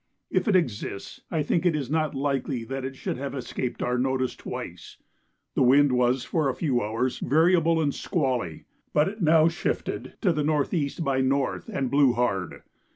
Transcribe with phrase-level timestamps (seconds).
[0.31, 4.35] If it exists, I think it not likely that it should have escaped our notice
[4.35, 4.97] twice.
[5.53, 10.29] The wind was for a few hours variable and squally; but it now shifted to
[10.29, 10.89] N.E.
[11.03, 11.61] by N.
[11.71, 12.63] and blew hard.